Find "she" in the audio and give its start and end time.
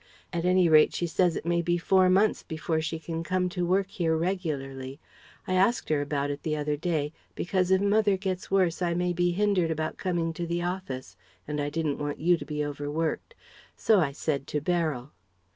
0.95-1.05, 2.81-2.97